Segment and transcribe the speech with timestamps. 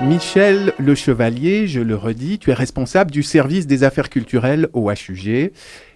[0.00, 4.90] Michel Le Chevalier, je le redis, tu es responsable du service des affaires culturelles au
[4.90, 5.52] HUG.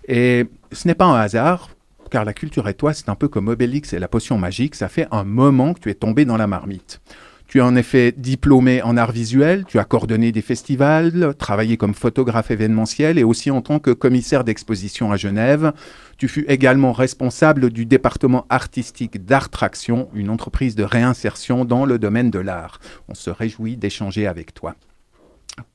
[0.08, 1.70] Et ce n'est pas un hasard,
[2.10, 4.88] car la culture et toi, c'est un peu comme Obélix et la potion magique, ça
[4.88, 7.00] fait un moment que tu es tombé dans la marmite.
[7.46, 11.94] Tu es en effet diplômé en art visuel, tu as coordonné des festivals, travaillé comme
[11.94, 15.72] photographe événementiel et aussi en tant que commissaire d'exposition à Genève.
[16.18, 22.30] Tu fus également responsable du département artistique d'Artraction, une entreprise de réinsertion dans le domaine
[22.30, 22.80] de l'art.
[23.08, 24.74] On se réjouit d'échanger avec toi.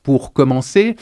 [0.03, 0.95] Pour commencer,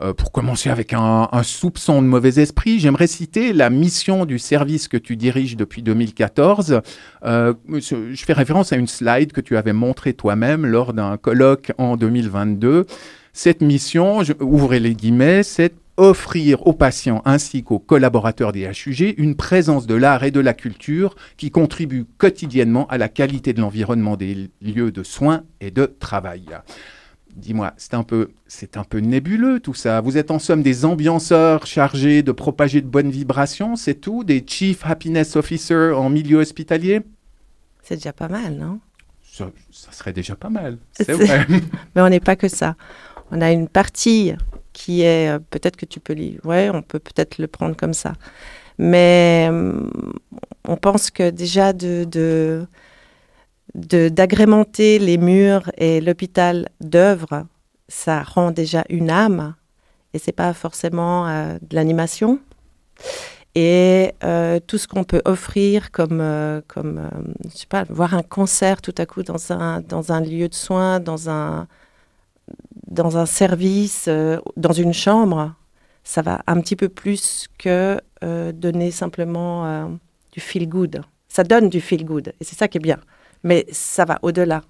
[0.00, 4.88] euh, pour commencer avec un, soupçon de mauvais esprit, j'aimerais citer la mission du service
[4.88, 6.80] que tu diriges depuis 2014.
[7.24, 11.72] Euh, je fais référence à une slide que tu avais montrée toi-même lors d'un colloque
[11.78, 12.86] en 2022.
[13.34, 19.36] Cette mission, ouvrez les guillemets, c'est offrir aux patients ainsi qu'aux collaborateurs des HUG une
[19.36, 24.16] présence de l'art et de la culture qui contribue quotidiennement à la qualité de l'environnement
[24.16, 26.44] des lieux de soins et de travail.
[27.34, 30.00] Dis-moi, c'est un peu, c'est un peu nébuleux tout ça.
[30.00, 34.44] Vous êtes en somme des ambianceurs chargés de propager de bonnes vibrations, c'est tout, des
[34.46, 37.00] chief happiness officers en milieu hospitalier?
[37.82, 38.80] C'est déjà pas mal, non?
[39.32, 39.50] Ça,
[39.92, 41.46] serait déjà pas mal, c'est vrai.
[41.94, 42.76] Mais on n'est pas que ça.
[43.30, 44.34] On a une partie
[44.74, 47.94] qui est, euh, peut-être que tu peux lire, ouais, on peut peut-être le prendre comme
[47.94, 48.12] ça.
[48.78, 49.80] Mais euh,
[50.68, 52.66] on pense que déjà de, de
[53.74, 57.46] d'agrémenter les murs et l'hôpital d'œuvres,
[57.88, 59.54] ça rend déjà une âme
[60.14, 62.38] et c'est pas forcément euh, de l'animation.
[63.54, 67.10] Et euh, tout ce qu'on peut offrir comme, euh, comme
[67.44, 70.54] je sais pas, voir un concert tout à coup dans un, dans un lieu de
[70.54, 71.66] soins, dans un,
[72.86, 74.08] dans un service,
[74.56, 75.54] dans une chambre,
[76.04, 77.98] ça va un petit peu plus que
[78.52, 79.90] donner simplement
[80.30, 81.02] du feel good.
[81.28, 82.98] Ça donne du feel good et c'est ça qui est bien
[83.42, 84.62] mais ça va au-delà.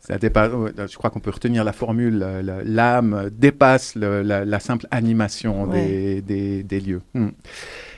[0.00, 2.18] Ça dépasse, je crois qu'on peut retenir la formule,
[2.64, 7.00] l'âme dépasse la, simple animation des, des, lieux.
[7.14, 7.30] Hmm.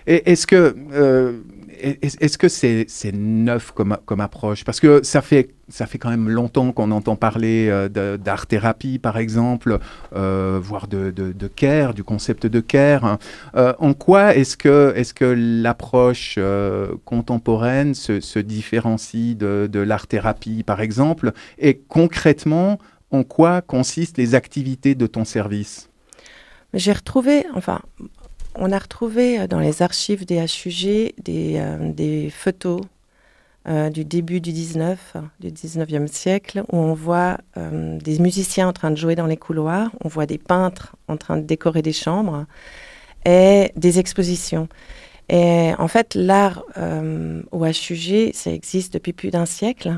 [0.06, 1.41] Est-ce que euh,
[1.78, 4.65] est-ce que c'est neuf comme, comme approche?
[4.65, 9.19] Parce que ça fait, ça fait quand même longtemps qu'on entend parler euh, d'art-thérapie, par
[9.19, 9.78] exemple,
[10.15, 13.19] euh, voire de, de, care, du concept de care.
[13.55, 16.38] En quoi est-ce que, est -ce que l'approche
[17.05, 21.33] contemporaine se, se, différencie de, de l'art-thérapie, par exemple?
[21.59, 22.78] Et concrètement,
[23.11, 25.91] en quoi consistent les activités de ton service?
[26.75, 27.81] J'ai retrouvé, enfin,
[28.59, 32.81] on a retrouvé euh, dans les archives des HUG des, euh, des photos
[33.69, 38.93] euh, du début du 19, du 19e siècle, où on voit des musiciens en train
[38.93, 42.47] de jouer dans les couloirs, on voit des peintres en train de décorer des chambres
[43.25, 44.69] et des expositions.
[45.28, 46.62] Et en fait, l'art
[47.50, 49.97] au HUG, ça existe depuis plus d'un siècle.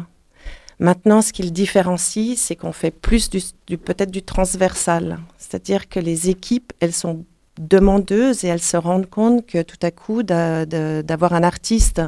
[0.78, 5.18] Maintenant, ce qui le différencie, c'est qu'on fait plus du peut-être du transversal.
[5.36, 7.26] C'est-à-dire que les équipes, elles sont
[7.58, 12.02] demandeuses et elles se rendent compte que tout à coup, d'avoir un artiste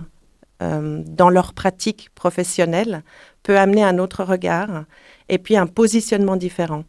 [0.63, 3.03] euh, dans leur pratique professionnelle
[3.43, 4.85] peut amener un autre regard
[5.29, 6.85] et puis un positionnement différent.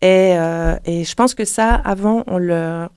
[0.00, 2.88] Et, euh, et je pense que ça, avant, on le,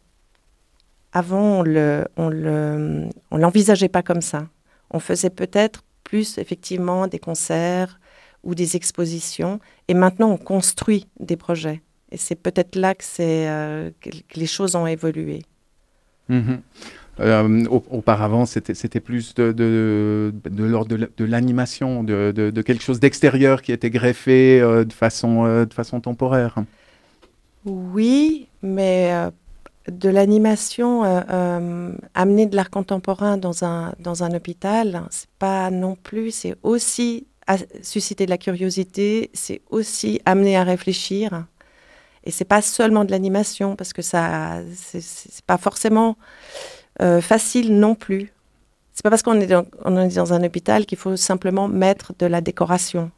[1.11, 4.47] avant, on le, on le, on l'envisageait pas comme ça.
[4.91, 7.99] On faisait peut-être plus effectivement des concerts
[8.43, 11.81] ou des expositions, et maintenant on construit des projets.
[12.13, 15.41] Et c'est peut-être là que, euh, que, les choses ont évolué.
[16.29, 16.61] Mhm.
[17.19, 23.61] Euh, auparavant, c'était plus de, de, de l'ordre de l'animation, de, de, quelque chose d'extérieur
[23.61, 26.55] qui était greffé euh, de, façon, de façon temporaire.
[27.65, 29.11] Oui, mais
[29.91, 31.03] de l'animation,
[32.13, 37.27] amener de l'art contemporain dans un, dans un hôpital, c'est pas non plus, c'est aussi
[37.81, 41.45] susciter de la curiosité, c'est aussi amener à réfléchir.
[42.25, 46.17] Et c'est pas seulement de l'animation, parce que ça, c'est pas forcément
[47.01, 48.31] euh, facile non plus.
[48.93, 52.25] C'est pas parce qu'on est, dans, est dans un hôpital qu'il faut simplement mettre de
[52.25, 53.11] la décoration.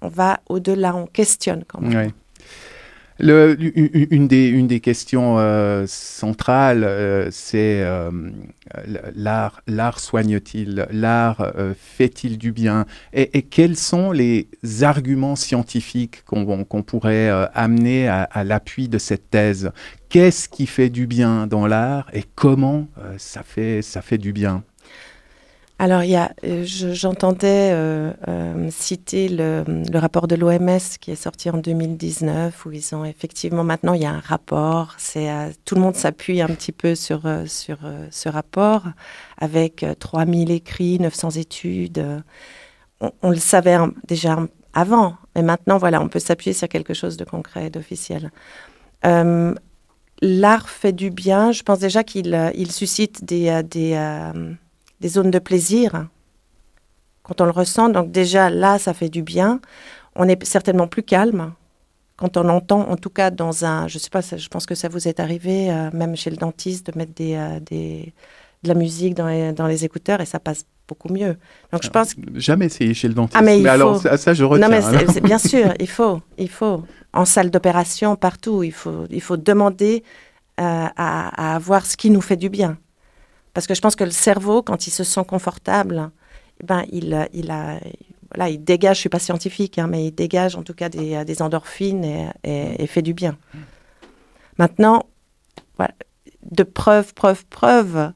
[0.00, 2.10] On va au-delà, on questionne quand même.
[3.18, 8.10] Une, des, questions euh, centrales, euh, c'est euh,
[9.14, 9.60] l'art.
[9.66, 10.86] L'art soigne-t-il?
[10.90, 12.86] L'art fait-il du bien?
[13.12, 14.48] Et, quels sont les
[14.82, 19.70] arguments scientifiques qu'on pourrait amener à, à l'appui de cette thèse?
[20.08, 22.88] Qu'est-ce qui fait du bien dans l'art et comment
[23.18, 24.64] ça, fait, ça fait du bien?
[25.78, 29.64] Alors, il euh, j'entendais euh, euh, citer le,
[29.94, 34.06] rapport de l'OMS qui est sorti en 2019, où ils ont effectivement, maintenant, il y
[34.06, 35.28] a un rapport, c'est,
[35.64, 37.78] tout le monde s'appuie un petit peu sur, sur
[38.10, 38.84] ce rapport,
[39.38, 42.22] avec 3000 écrits, 900 études.
[43.00, 44.38] on, le savait déjà
[44.74, 48.30] avant, mais maintenant, voilà, on peut s'appuyer sur quelque chose de concret, d'officiel.
[49.04, 49.52] Euh,
[50.20, 51.50] l'art fait du bien.
[51.50, 53.96] Je pense déjà qu'il il suscite des, des,
[55.02, 56.06] des, zones de plaisir
[57.22, 57.88] quand on le ressent.
[57.88, 59.60] Donc déjà, là, ça fait du bien.
[60.16, 61.52] On est certainement plus calme
[62.16, 64.88] quand on entend, en tout cas dans un, je sais pas, je pense que ça
[64.88, 68.12] vous est arrivé, même chez le dentiste, de mettre des, des
[68.62, 71.36] de la musique dans les, dans les écouteurs et ça passe beaucoup mieux.
[71.72, 73.36] Donc je pense jamais essayé chez le dentiste.
[73.38, 74.68] Ah, mais, alors ça, je retiens.
[74.68, 79.20] Non mais bien sûr, il faut, il faut en salle d'opération partout, il faut, il
[79.20, 80.02] faut demander
[80.60, 82.76] euh, à, avoir ce qui nous fait du bien.
[83.54, 86.10] Parce que je pense que le cerveau, quand il se sent confortable,
[86.60, 87.78] eh ben il, il a,
[88.34, 88.96] voilà, il dégage.
[88.96, 92.86] Je suis pas scientifique, hein, mais il dégage en tout cas des, des endorphines et,
[92.86, 93.36] fait du bien.
[94.58, 95.06] Maintenant,
[96.50, 98.12] de preuve, preuve, preuve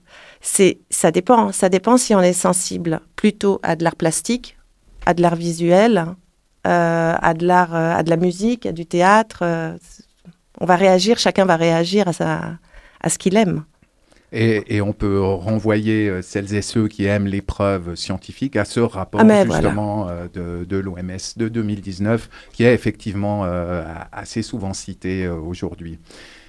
[0.47, 1.51] c'est ça dépend.
[1.53, 4.57] Ça dépend si on est sensible plutôt à de l'art plastique,
[5.05, 6.07] à de l'art visuel,
[6.67, 9.41] euh, à de l'art, euh, à de la musique, à du théâtre.
[9.43, 9.77] Euh,
[10.61, 11.19] on va réagir.
[11.19, 12.59] Chacun va réagir à sa,
[13.01, 13.65] à ce qu'il aime.
[14.33, 19.23] Et, on peut renvoyer celles et ceux qui aiment les preuves scientifiques à ce rapport
[19.27, 23.45] ah, justement de, de l'OMS de 2019, qui est effectivement
[24.13, 25.99] assez souvent cité aujourd'hui.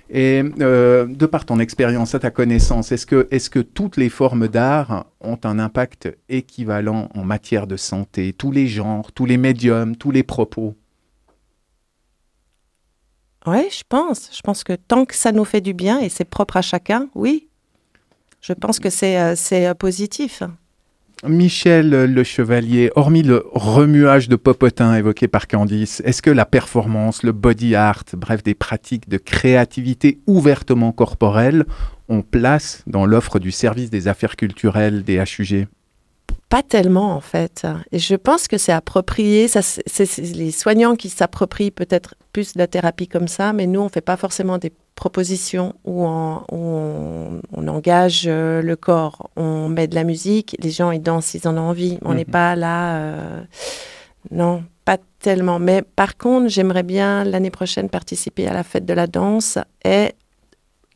[0.09, 4.09] Et euh, de par ton expérience, à ta connaissance, est-ce que, est que toutes les
[4.09, 8.31] formes d'art ont un impact équivalent en matière de santé?
[8.31, 10.75] Tous les genres, tous les médiums, tous les propos?
[13.45, 14.29] Oui, je pense.
[14.33, 17.09] Je pense que tant que ça nous fait du bien et c'est propre à chacun,
[17.13, 17.49] oui.
[18.47, 20.41] Je pense que c'est euh, euh, positif.
[21.25, 27.23] Michel Le Chevalier, hormis le remuage de popotin évoqué par Candice, est-ce que la performance,
[27.23, 31.65] le body art, bref des pratiques de créativité ouvertement corporelle,
[32.07, 35.67] ont place dans l'offre du service des affaires culturelles des HUG
[36.49, 37.67] pas tellement en fait.
[37.91, 39.49] Et je pense que c'est approprié.
[39.49, 43.99] C'est les soignants qui s'approprient peut-être plus la thérapie comme ça, mais nous on fait
[43.99, 50.57] pas forcément des propositions où on, engage euh, le corps, on met de la musique,
[50.59, 51.99] les gens ils dansent, ils en ont envie.
[52.03, 52.31] On n'est mhm.
[52.31, 52.97] pas là.
[52.97, 53.41] Euh,
[54.31, 55.59] non, pas tellement.
[55.59, 60.13] Mais par contre, j'aimerais bien l'année prochaine participer à la fête de la danse et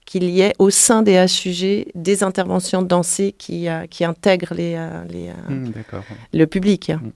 [0.05, 4.73] qu'il y ait au sein des HUG des interventions dansées qui, euh, qui intègrent les,
[4.75, 5.71] euh, les hmm,
[6.33, 6.89] le public.
[6.89, 7.11] Hmm.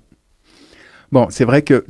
[1.12, 1.86] Bon, c'est vrai que,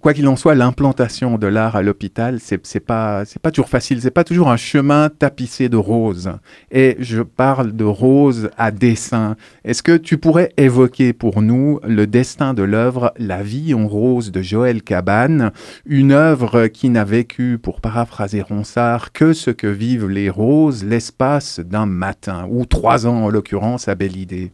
[0.00, 4.00] quoi qu'il en soit, l'implantation de l'art à l'hôpital, c'est, pas, pas toujours facile.
[4.02, 6.32] C'est pas toujours un chemin tapissé de roses.
[6.70, 9.36] Et je parle de roses à dessin.
[9.64, 14.30] Est-ce que tu pourrais évoquer pour nous le destin de l'œuvre La vie en rose
[14.30, 15.52] de Joël Cabane,
[15.86, 21.60] une œuvre qui n'a vécu, pour paraphraser Ronsard, que ce que vivent les roses l'espace
[21.60, 24.52] d'un matin, ou trois ans en l'occurrence à Belle Idée.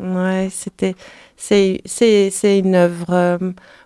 [0.00, 0.94] Ouais, c'était
[1.36, 3.38] c'est une œuvre, euh,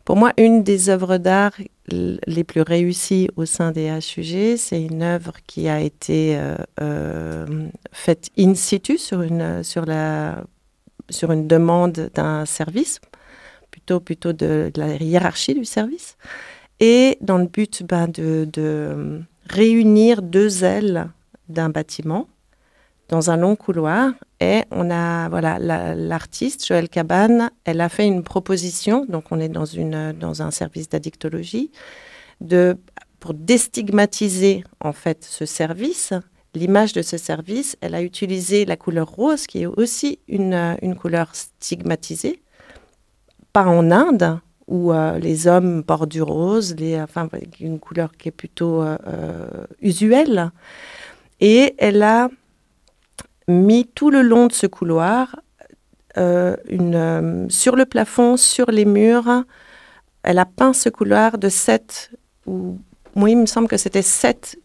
[0.04, 1.52] pour moi, une des œuvres d'art
[1.88, 4.56] les plus réussies au sein des HUG.
[4.56, 10.44] C'est une œuvre qui a été euh, euh, faite in situ sur une, sur la,
[11.10, 13.00] sur une demande d'un service,
[13.70, 16.16] plutôt, plutôt de, la hiérarchie du service,
[16.80, 21.08] et dans le but ben, de, de réunir deux ailes
[21.48, 22.28] d'un bâtiment
[23.08, 24.12] dans un long couloir
[24.44, 29.48] et on a voilà l'artiste Joël Cabane, elle a fait une proposition donc on est
[29.48, 31.70] dans une dans un service d'addictologie
[33.24, 36.12] pour déstigmatiser en fait ce service,
[36.54, 40.94] l'image de ce service, elle a utilisé la couleur rose qui est aussi une, une
[40.94, 42.42] couleur stigmatisée.
[43.54, 48.28] Pas en Inde où euh, les hommes portent du rose, les, enfin une couleur qui
[48.28, 49.48] est plutôt euh, euh,
[49.80, 50.50] usuelle.
[51.40, 52.28] Et elle a
[53.48, 55.36] mis tout le long de ce couloir,
[56.16, 59.44] euh, euh, sur le plafond, sur les murs.
[60.22, 62.10] Elle a peint ce couloir de sept,
[62.46, 62.78] ou
[63.14, 64.56] moi il me semble que c'était sept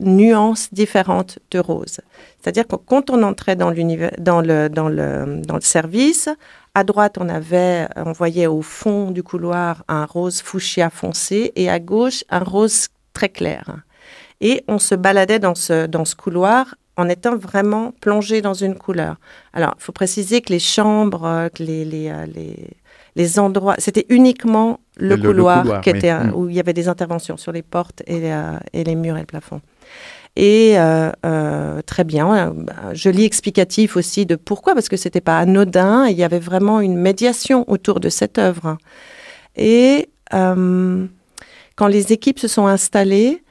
[0.00, 2.00] nuances différentes de rose.
[2.40, 3.72] C'est-à-dire que quand on entrait dans,
[4.18, 6.28] dans, le, dans, le, dans le service,
[6.74, 11.70] à droite, on avait, on voyait au fond du couloir un rose fuchsia foncé et
[11.70, 13.78] à gauche, un rose très clair.
[14.40, 18.76] Et on se baladait dans ce, dans ce couloir en étant vraiment plongé dans une
[18.76, 19.16] couleur.
[19.52, 22.70] Alors, il faut préciser que les chambres, euh, que les, les, euh, les,
[23.16, 26.32] les endroits, c'était uniquement le, couloir, qui était, mm.
[26.34, 29.20] où il y avait des interventions sur les portes et, euh, et les murs et
[29.20, 29.60] le plafond.
[30.36, 30.76] Et
[31.86, 32.52] très bien,
[32.92, 36.96] joli explicatif aussi de pourquoi, parce que c'était pas anodin, il y avait vraiment une
[36.96, 38.76] médiation autour de cette œuvre.
[39.54, 43.43] Et quand les équipes se sont installées,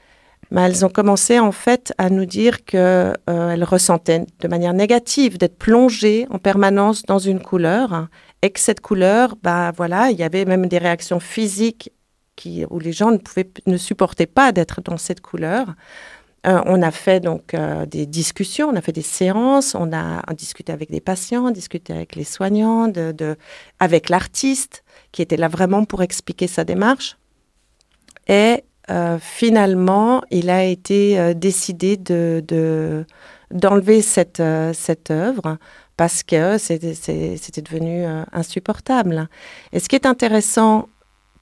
[0.61, 5.57] elles ont commencé en fait à nous dire qu'elles euh, ressentaient de manière négative d'être
[5.57, 8.07] plongées en permanence dans une couleur
[8.41, 11.91] et que cette couleur, bah voilà, il y avait même des réactions physiques
[12.35, 15.73] qui, où les gens ne, pouvaient, ne supportaient pas d'être dans cette couleur.
[16.45, 20.21] Euh, on a fait donc euh, des discussions, on a fait des séances, on a,
[20.33, 23.37] discuté avec des patients, discuté avec les soignants, de,
[23.79, 24.83] avec l'artiste
[25.13, 27.17] qui était là vraiment pour expliquer sa démarche.
[28.27, 33.05] Et euh, finalement, il a été décidé de,
[33.51, 35.57] d'enlever cette, cette œuvre
[35.95, 39.29] parce que c'était devenu insupportable.
[39.71, 40.89] Et ce qui est intéressant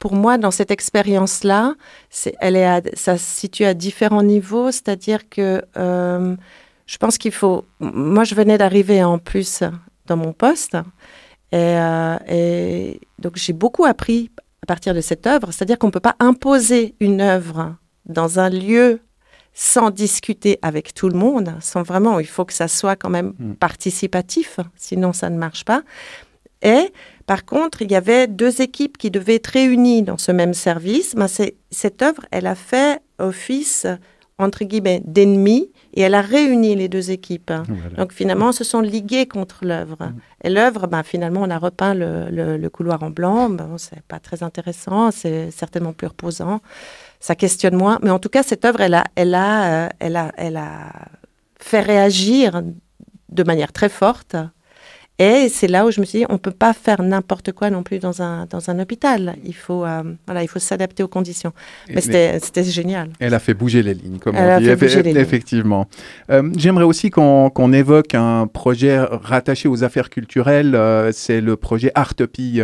[0.01, 1.75] pour moi, dans cette expérience-là,
[2.39, 6.35] elle est ça se situe à différents niveaux, c'est-à-dire que euh,
[6.87, 7.65] je pense qu'il faut.
[7.79, 9.63] Moi, je venais d'arriver en plus
[10.07, 10.75] dans mon poste,
[11.53, 14.31] euh, et donc j'ai beaucoup appris
[14.63, 17.75] à partir de cette œuvre, c'est-à-dire qu'on ne peut pas imposer une œuvre
[18.05, 18.99] dans un lieu
[19.53, 23.33] sans discuter avec tout le monde, sans vraiment, il faut que ça soit quand même
[23.37, 23.55] mm.
[23.55, 25.83] participatif, sinon ça ne marche pas.
[26.61, 26.93] Et
[27.25, 31.15] par contre, il y avait deux équipes qui devaient être réunies dans ce même service.
[31.15, 31.25] Mais
[31.71, 33.87] cette œuvre, elle a fait office,
[34.37, 37.51] entre guillemets, d'ennemi et elle a réuni les deux équipes.
[37.97, 39.97] Donc finalement, se sont ligués contre l'œuvre.
[39.99, 40.15] Mm.
[40.43, 43.49] Et l'œuvre, ben, finalement, on a repeint le, couloir en blanc.
[43.49, 46.61] Bon, c'est pas très intéressant, c'est certainement plus reposant.
[47.19, 47.99] Ça questionne moins.
[48.01, 50.91] Mais en tout cas, cette œuvre, elle a, elle a, euh, elle a, elle a
[51.59, 52.63] fait réagir
[53.29, 54.35] de manière très forte
[55.21, 57.69] et c'est là où je me suis dit, on ne peut pas faire n'importe quoi
[57.69, 59.35] non plus dans un, dans un hôpital.
[59.45, 61.53] Il faut, euh, voilà, il faut s'adapter aux conditions.
[61.89, 63.11] Mais, c'était génial.
[63.19, 64.67] Elle a fait bouger les lignes, comme on dit.
[64.67, 65.87] Effectivement.
[66.31, 70.73] Euh, j'aimerais aussi qu'on évoque un projet rattaché aux affaires culturelles.
[70.73, 72.59] Euh, c'est le projet Artopie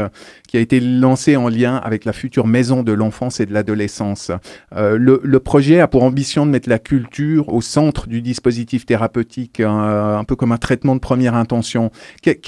[0.47, 4.31] qui a été lancé en lien avec la future maison de l'enfance et de l'adolescence.
[4.75, 9.59] Le, le, projet a pour ambition de mettre la culture au centre du dispositif thérapeutique,
[9.59, 11.91] un, peu comme un traitement de première intention.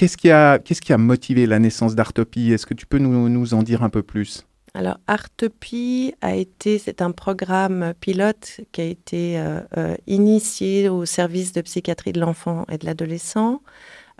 [0.00, 3.90] Qu'est-ce qui, a, motivé la naissance d'Artopie Est-ce que tu peux nous, en dire un
[3.90, 4.46] peu plus?
[4.72, 11.04] Alors, Artopie a été, c'est un programme pilote qui a été euh, euh, initié au
[11.04, 13.60] service de psychiatrie de l'enfant et de l'adolescent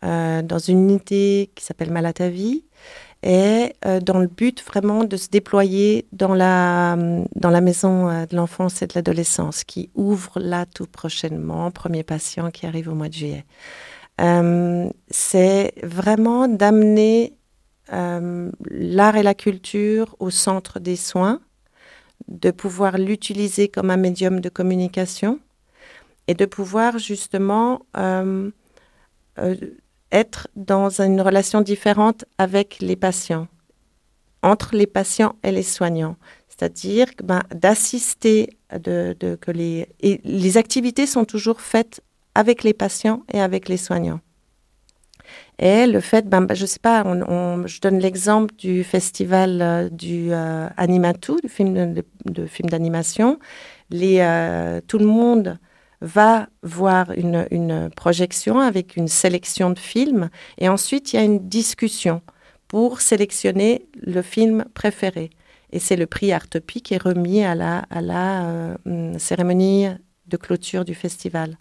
[0.04, 2.66] euh, dans une unité qui s'appelle Malatavie
[3.22, 3.72] et
[4.02, 6.96] dans le but vraiment de se déployer dans la
[7.62, 12.88] maison de l'enfance et de l'adolescence qui ouvre là tout prochainement, premier patient qui arrive
[12.88, 13.44] au mois de juillet.
[14.20, 17.34] Euh, c'est vraiment d'amener
[17.92, 21.40] euh, l'art et la culture au centre des soins,
[22.28, 25.40] de pouvoir l'utiliser comme un médium de communication
[26.28, 28.50] et de pouvoir justement euh,
[30.12, 33.48] être dans une relation différente avec les patients,
[34.42, 36.16] entre les patients et les soignants.
[36.48, 42.02] C'est-à-dire ben, d'assister, de, que les, et les activités sont toujours faites
[42.34, 44.20] avec les patients et avec les soignants.
[45.58, 50.32] Et le fait, ben, ben je sais pas, je donne l'exemple du festival euh, du
[50.32, 51.94] euh, Animatou, du film
[52.24, 53.38] de, film d'animation.
[53.92, 55.58] Euh, tout le monde
[56.00, 61.46] va voir une, projection avec une sélection de films et ensuite il y a une
[61.46, 62.22] discussion
[62.68, 65.28] pour sélectionner le film préféré.
[65.72, 68.76] Et c'est le prix Artopie qui est remis à la, à la
[69.18, 69.88] cérémonie
[70.26, 71.58] de clôture du festival.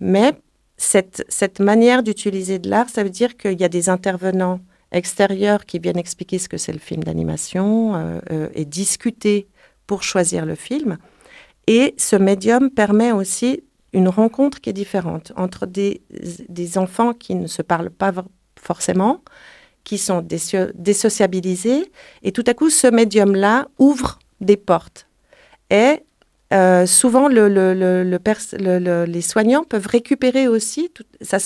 [0.00, 0.34] Mais
[0.76, 4.60] cette, cette manière d'utiliser de l'art, ça veut dire qu'il y a des intervenants
[4.92, 9.48] extérieurs qui viennent expliquer ce que c'est le film d'animation euh, euh, et discuter
[9.86, 10.98] pour choisir le film.
[11.66, 13.62] Et ce médium permet aussi
[13.92, 16.02] une rencontre qui est différente entre des,
[16.48, 18.12] des enfants qui ne se parlent pas
[18.60, 19.22] forcément,
[19.84, 20.26] qui sont
[20.74, 21.90] désociabilisés,
[22.22, 25.06] et tout à coup, ce médium-là ouvre des portes.
[26.52, 30.90] Euh, souvent, le, les soignants peuvent récupérer aussi.
[31.20, 31.38] ça,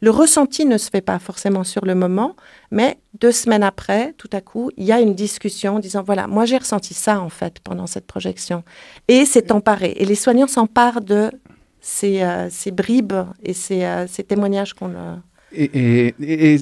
[0.00, 2.34] le ressenti ne se fait pas forcément sur le moment,
[2.70, 6.26] mais deux semaines après, tout à coup, il y a une discussion en disant voilà,
[6.26, 8.64] moi j'ai ressenti ça en fait pendant cette projection.
[9.06, 9.94] Et c'est emparé.
[9.96, 11.30] Et les soignants s'emparent de
[11.80, 13.12] ces, euh, ces, bribes
[13.42, 14.90] et ces, euh, ces témoignages qu'on
[15.56, 16.58] et,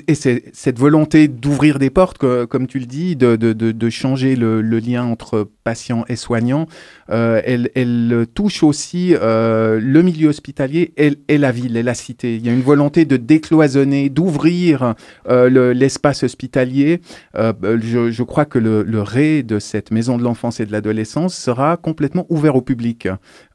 [0.52, 6.04] cette volonté d'ouvrir des portes, comme tu le dis, de, changer le, lien entre patient
[6.08, 6.66] et soignant,
[7.11, 12.37] euh, elle, touche aussi euh, le milieu hospitalier et, la ville et la cité.
[12.37, 14.94] Il y a une volonté de décloisonner, d'ouvrir
[15.28, 17.00] euh, l'espace hospitalier.
[17.34, 21.76] Je, crois que le, le ré de cette maison de l'enfance et de l'adolescence sera
[21.76, 23.08] complètement ouvert au public.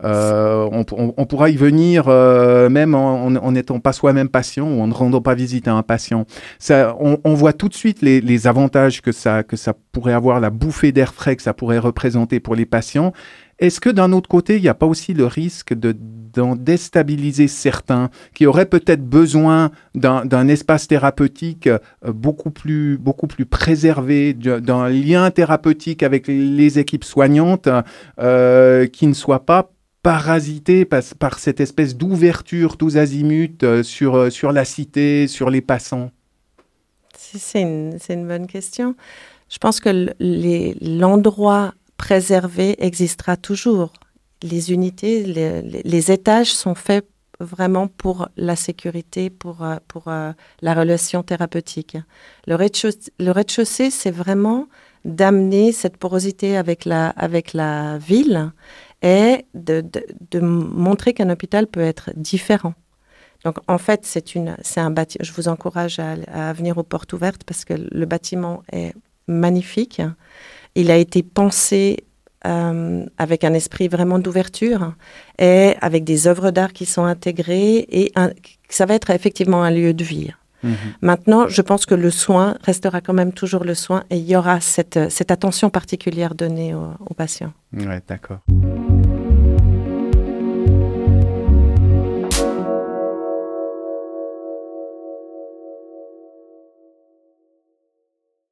[0.03, 5.35] On, pourra y venir même en n'étant pas soi-même patient ou en ne rendant pas
[5.35, 6.25] visiter un patient.
[6.69, 10.93] On, voit tout de suite les, avantages que ça, que ça pourrait avoir, la bouffée
[10.93, 13.11] d'air frais que ça pourrait représenter pour les patients.
[13.59, 17.49] Est-ce que d'un autre côté, il n'y a pas aussi le risque de, d'en déstabiliser
[17.49, 24.87] certains qui auraient peut-être besoin d'un, espace thérapeutique euh, beaucoup plus, beaucoup plus préservé, d'un
[24.87, 27.67] lien thérapeutique avec les équipes soignantes
[28.21, 29.71] euh, qui ne soit pas
[30.03, 35.61] parasité par, par, cette espèce d'ouverture tous azimuts euh, sur, sur la cité, sur les
[35.61, 36.11] passants
[37.17, 38.95] C'est une, bonne question.
[39.49, 40.13] Je pense que
[40.81, 43.93] l'endroit préservé existera toujours.
[44.43, 47.07] Les unités, les, étages sont faits
[47.39, 51.97] vraiment pour la sécurité, pour, euh, pour euh, la relation thérapeutique.
[52.47, 54.67] Le rez-de-chaussée, c'est vraiment
[55.05, 58.51] d'amener cette porosité avec la, avec la ville
[59.01, 59.83] et de,
[60.31, 62.73] de, montrer qu'un hôpital peut être différent.
[63.45, 65.23] Donc en fait, c'est un bâtiment.
[65.23, 68.93] Je vous encourage à, à, venir aux portes ouvertes parce que le bâtiment est
[69.27, 70.01] magnifique.
[70.75, 72.07] Il a été pensé
[72.45, 74.93] euh, avec un esprit vraiment d'ouverture
[75.39, 78.13] et avec des œuvres d'art qui sont intégrées et
[78.69, 80.31] ça va être effectivement un lieu de vie.
[80.63, 80.75] Mhm.
[81.01, 84.35] Maintenant, je pense que le soin restera quand même toujours le soin et il y
[84.35, 87.53] aura cette, cette attention particulière donnée aux, aux patients.
[87.73, 88.39] Ouais, d'accord.